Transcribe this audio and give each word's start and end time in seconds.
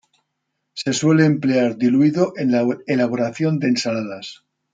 Se 0.73 0.93
suele 0.93 1.25
emplear 1.25 1.77
diluido 1.77 2.33
en 2.35 2.51
la 2.51 2.65
elaboración 2.87 3.59
de 3.59 3.67
ensaladas. 3.67 4.43